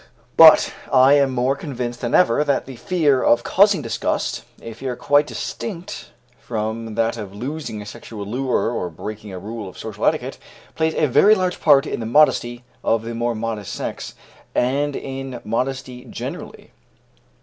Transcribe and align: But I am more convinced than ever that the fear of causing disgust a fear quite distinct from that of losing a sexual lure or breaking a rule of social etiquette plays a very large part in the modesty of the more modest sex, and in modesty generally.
But 0.35 0.73
I 0.91 1.13
am 1.13 1.29
more 1.31 1.55
convinced 1.55 2.01
than 2.01 2.15
ever 2.15 2.43
that 2.43 2.65
the 2.65 2.75
fear 2.75 3.21
of 3.21 3.43
causing 3.43 3.83
disgust 3.83 4.43
a 4.59 4.73
fear 4.73 4.95
quite 4.95 5.27
distinct 5.27 6.09
from 6.39 6.95
that 6.95 7.17
of 7.17 7.35
losing 7.35 7.83
a 7.83 7.85
sexual 7.85 8.25
lure 8.25 8.71
or 8.71 8.89
breaking 8.89 9.31
a 9.31 9.37
rule 9.37 9.69
of 9.69 9.77
social 9.77 10.03
etiquette 10.07 10.39
plays 10.73 10.95
a 10.95 11.05
very 11.05 11.35
large 11.35 11.61
part 11.61 11.85
in 11.85 11.99
the 11.99 12.07
modesty 12.07 12.63
of 12.83 13.03
the 13.03 13.13
more 13.13 13.35
modest 13.35 13.73
sex, 13.73 14.15
and 14.55 14.95
in 14.95 15.39
modesty 15.45 16.05
generally. 16.05 16.71